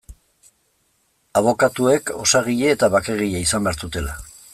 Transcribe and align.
Abokatuek 1.41 2.11
osagile 2.23 2.73
eta 2.77 2.91
bakegile 2.95 3.43
izan 3.45 3.69
behar 3.69 3.79
zutela. 3.87 4.17